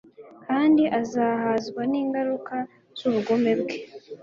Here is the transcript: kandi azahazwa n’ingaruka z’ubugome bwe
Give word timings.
kandi 0.45 0.83
azahazwa 0.99 1.81
n’ingaruka 1.91 2.55
z’ubugome 2.97 3.51
bwe 3.61 3.77